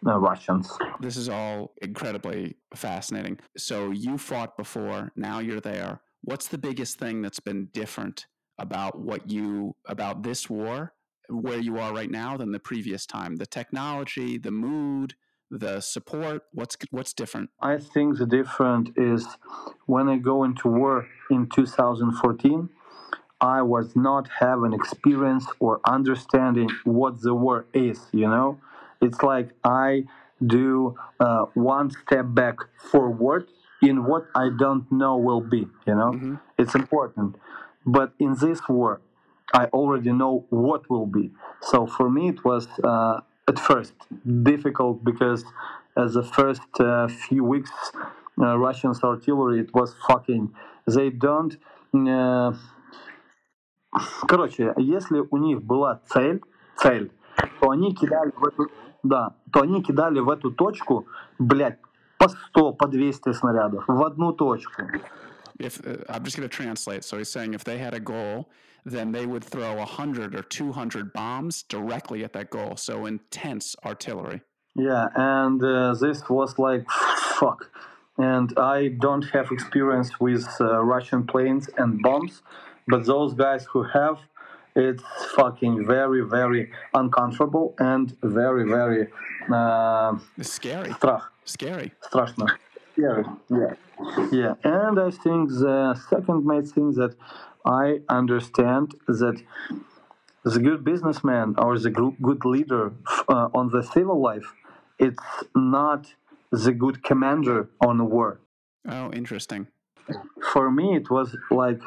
[0.06, 0.70] uh, Russians.
[1.00, 3.38] This is all incredibly fascinating.
[3.56, 6.00] So you fought before, now you're there.
[6.22, 8.26] What's the biggest thing that's been different
[8.58, 10.92] about what you about this war,
[11.28, 13.36] where you are right now, than the previous time?
[13.36, 15.14] The technology, the mood,
[15.50, 16.42] the support.
[16.52, 17.50] What's what's different?
[17.60, 19.26] I think the different is
[19.86, 22.68] when I go into war in 2014.
[23.40, 28.58] I was not having experience or understanding what the war is, you know
[29.00, 30.04] it's like I
[30.44, 32.56] do uh, one step back
[32.90, 33.48] forward
[33.82, 35.66] in what I don't know will be.
[35.86, 36.34] You know, mm-hmm.
[36.56, 37.36] it's important.
[37.86, 39.00] But in this war,
[39.53, 41.31] I already know what will be.
[41.61, 43.93] So for me, it was uh, at first
[44.43, 45.43] difficult because
[45.95, 47.71] as the first uh, few weeks,
[48.41, 50.53] uh, Russians artillery it was fucking.
[50.87, 51.55] They don't.
[51.93, 52.53] Uh,
[54.27, 56.41] короче, если у них была цель,
[56.77, 57.11] цель,
[57.59, 58.71] то они кидали в эту
[59.03, 61.79] да, то они кидали в эту точку, блядь,
[62.17, 64.83] по 100, по 200 снарядов в одну точку.
[65.59, 68.49] If uh, I'm just going to translate, so he's saying if they had a goal,
[68.87, 72.75] then they would throw 100 or 200 bombs directly at that goal.
[72.75, 74.41] So intense artillery.
[74.75, 76.89] Yeah, and uh, this was like
[77.39, 77.69] fuck.
[78.17, 82.43] And I don't have experience with uh, Russian planes and bombs,
[82.87, 84.17] but those guys who have,
[84.75, 85.03] it's
[85.35, 89.07] fucking very, very uncomfortable and very, very
[89.51, 90.89] uh, scary.
[90.91, 91.23] Strach.
[91.45, 91.91] Scary.
[92.01, 92.47] Страшно.
[92.93, 93.25] Scary.
[93.49, 93.73] Yeah.
[94.31, 94.53] Yeah.
[94.63, 97.15] And I think the second main thing that
[97.67, 99.41] I understand that
[100.43, 102.93] the good businessman or the good leader
[103.29, 104.53] uh, on the civil life,
[104.99, 105.23] it's
[105.55, 106.13] not
[106.51, 108.39] the good commander on the war.
[108.87, 109.67] Oh, interesting.
[110.51, 111.81] For me, it was like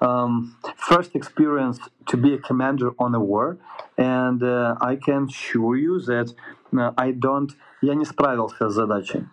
[0.00, 3.58] um, first experience to be a commander on a war,
[3.96, 6.34] and uh, I can assure you that
[6.78, 9.26] uh, I don't, я не справился с задачей.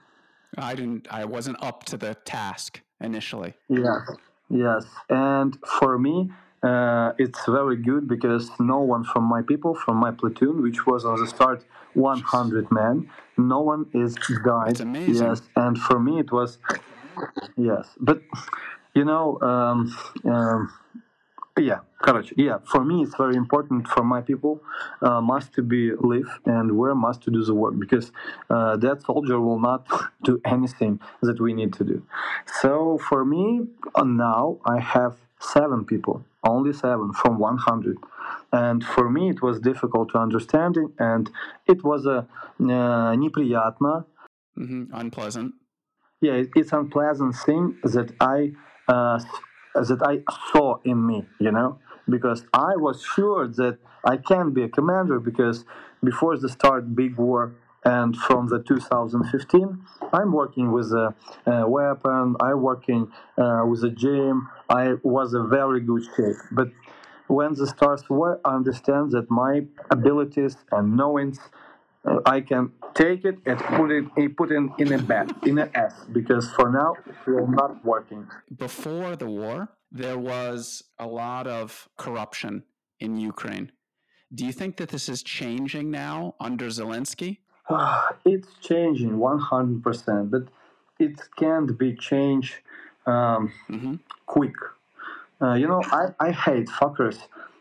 [0.58, 1.08] I didn't.
[1.12, 3.56] I wasn't up to the task initially.
[3.68, 4.10] Yes,
[4.51, 6.31] yes, and for me.
[6.63, 11.07] Uh, it's very good because no one from my people, from my platoon, which was
[11.07, 13.09] on the start 100 men,
[13.39, 14.67] no one is died.
[14.69, 15.27] That's amazing.
[15.27, 16.59] Yes, and for me it was
[17.57, 18.23] yes, but
[18.95, 20.73] you know, um, um,
[21.60, 22.34] yeah, correct.
[22.36, 24.62] Yeah, for me, it's very important for my people
[25.02, 28.12] uh, must to be live and where must to do the work because
[28.50, 29.88] uh, that soldier will not
[30.24, 32.06] do anything that we need to do.
[32.62, 37.97] So for me, uh, now I have seven people, only seven from 100.
[38.51, 41.30] And for me, it was difficult to understand it, and
[41.68, 42.28] it was a
[42.60, 44.06] uh, неприятно.
[44.58, 44.93] Mm-hmm.
[44.93, 45.53] Unpleasant.
[46.22, 48.53] Yeah, it's unpleasant thing that I
[48.88, 49.20] uh,
[49.75, 54.62] that I saw in me, you know, because I was sure that I can be
[54.64, 55.64] a commander because
[56.03, 57.53] before the start big war
[57.85, 59.79] and from the 2015
[60.12, 61.14] i'm working with a,
[61.47, 66.37] a weapon i'm working uh, with a gym i was a very good shape.
[66.53, 66.68] But
[67.29, 71.39] when the stars were, I understand that my abilities and knowings,
[72.24, 75.94] I can take it and put it put it in a bed, in an S,
[76.12, 76.94] because for now
[77.26, 78.26] we're not working.
[78.57, 82.64] Before the war, there was a lot of corruption
[83.01, 83.72] in Ukraine.
[84.32, 87.38] Do you think that this is changing now under Zelensky?
[88.24, 90.44] it's changing 100%, but
[90.98, 92.55] it can't be changed
[93.07, 93.94] um, mm-hmm.
[94.26, 94.55] quick.
[95.42, 97.18] Uh, you know, I, I hate fuckers,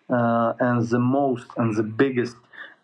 [0.09, 2.35] uh, and the most and the biggest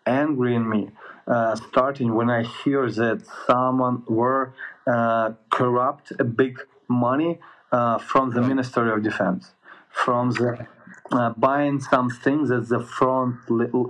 [0.06, 0.90] angry in me,
[1.27, 4.53] uh, starting when I hear that someone were
[4.87, 7.39] uh, corrupt a big money
[7.71, 9.53] uh, from the Ministry of Defense,
[9.89, 10.67] from the
[11.11, 13.35] uh, buying some things that the front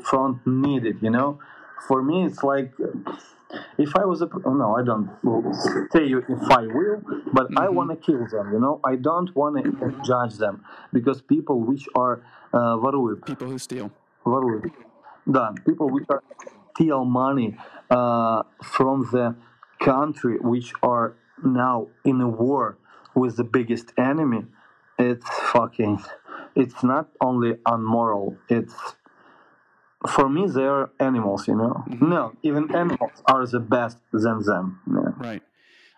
[0.03, 0.97] front needed.
[1.01, 1.39] You know,
[1.87, 2.73] for me it's like
[3.77, 5.09] if I was a oh, no, I don't
[5.91, 7.01] say you if I will,
[7.33, 7.59] but mm-hmm.
[7.59, 8.53] I want to kill them.
[8.53, 10.63] You know, I don't want to judge them
[10.93, 12.77] because people which are uh,
[13.25, 13.91] People who steal.
[14.25, 14.71] Воруют.
[15.25, 16.23] Да, people which are
[16.76, 17.56] steal money
[17.90, 19.34] uh, from the
[19.80, 22.78] country which are now in a war
[23.14, 24.44] with the biggest enemy.
[24.98, 26.02] It's fucking.
[26.54, 28.36] It's not only unmoral.
[28.48, 28.74] It's
[30.06, 32.10] for me they're animals you know mm-hmm.
[32.10, 35.10] no even animals are the best than them yeah.
[35.16, 35.42] right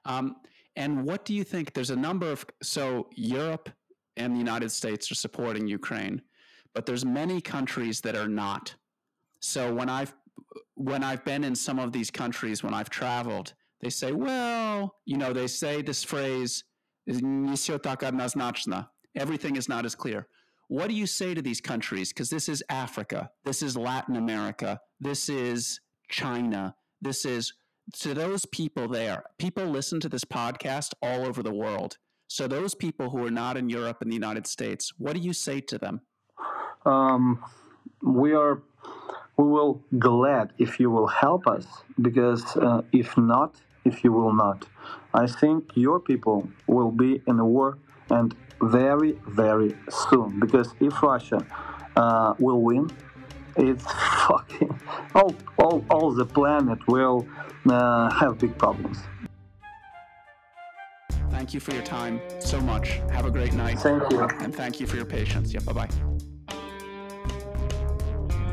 [0.07, 0.37] um,
[0.76, 3.68] and what do you think there's a number of so europe
[4.16, 6.22] and the united states are supporting ukraine
[6.74, 8.74] but there's many countries that are not
[9.41, 10.14] so when i've
[10.74, 15.16] when i've been in some of these countries when i've traveled they say well you
[15.16, 16.64] know they say this phrase
[19.16, 20.26] everything is not as clear
[20.68, 22.12] what do you say to these countries?
[22.12, 25.80] Because this is Africa, this is Latin America, this is
[26.11, 27.54] China, this is
[27.94, 29.24] to those people there.
[29.38, 31.96] People listen to this podcast all over the world.
[32.26, 35.32] So those people who are not in Europe and the United States, what do you
[35.32, 36.02] say to them?
[36.84, 37.42] Um,
[38.02, 38.62] we are
[39.39, 41.66] we will glad if you will help us
[42.03, 43.51] because uh, if not
[43.84, 44.66] if you will not
[45.14, 47.78] i think your people will be in a war
[48.11, 50.39] and very, very soon.
[50.41, 51.45] Because if Russia
[51.97, 52.91] uh, will win,
[53.57, 53.84] it's
[54.28, 54.80] fucking
[55.14, 57.26] all, all, all the planet will
[57.68, 58.99] uh, have big problems.
[61.30, 63.01] Thank you for your time so much.
[63.12, 63.78] Have a great night.
[63.78, 64.20] Thank you.
[64.41, 65.53] And thank you for your patience.
[65.55, 66.07] Yeah, bye bye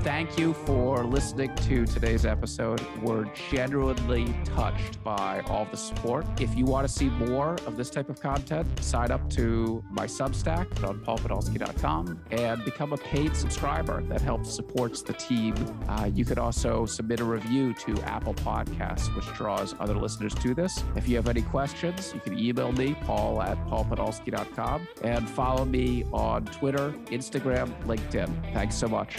[0.06, 2.80] thank you for listening to today's episode.
[3.02, 6.28] We're genuinely touched by all the support.
[6.40, 10.06] If you want to see more of this type of content, sign up to my
[10.06, 14.04] Substack on paulpodolsky.com and become a paid subscriber.
[14.04, 15.56] That helps supports the team.
[15.90, 20.54] Uh, you could also submit a review to Apple Podcasts, which draws other listeners to
[20.54, 20.84] this.
[20.96, 26.06] If you have any questions, you can email me, paul at paulpodolsky.com, and follow me
[26.14, 28.54] on Twitter, Instagram, LinkedIn.
[28.54, 29.18] Thanks so much.